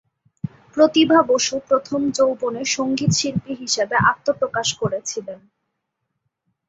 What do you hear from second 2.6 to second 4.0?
সংগীতশিল্পী হিসেবে